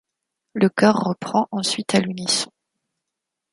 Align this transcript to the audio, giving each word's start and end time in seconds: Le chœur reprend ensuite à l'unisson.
Le 0.55 0.67
chœur 0.67 0.95
reprend 0.95 1.47
ensuite 1.51 1.93
à 1.93 1.99
l'unisson. 1.99 2.49